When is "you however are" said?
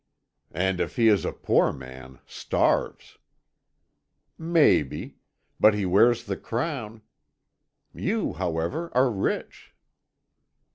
7.93-9.11